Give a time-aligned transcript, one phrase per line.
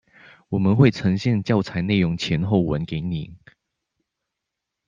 [0.49, 3.37] 我們會呈現教材內容前後文給您